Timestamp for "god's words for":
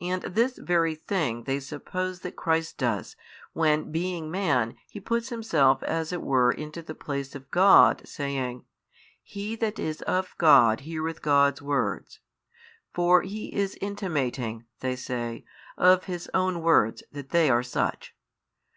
11.20-13.22